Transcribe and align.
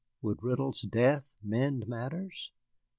Would 0.23 0.41
Riddle's 0.41 0.81
death 0.81 1.25
mend 1.43 1.87
matters? 1.87 2.51